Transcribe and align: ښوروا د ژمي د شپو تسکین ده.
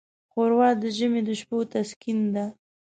ښوروا 0.31 0.69
د 0.81 0.83
ژمي 0.97 1.21
د 1.27 1.29
شپو 1.39 1.57
تسکین 1.71 2.19
ده. 2.35 2.45